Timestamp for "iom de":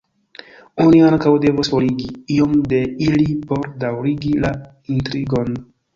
2.37-2.79